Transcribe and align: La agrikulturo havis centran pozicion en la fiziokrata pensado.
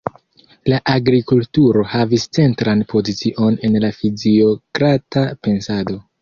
La 0.71 0.77
agrikulturo 0.93 1.83
havis 1.91 2.25
centran 2.37 2.81
pozicion 2.95 3.59
en 3.69 3.79
la 3.85 3.93
fiziokrata 3.99 5.25
pensado. 5.47 6.01